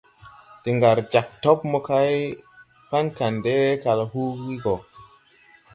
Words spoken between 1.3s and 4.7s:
tob mokay pan Kandɛ kal huugi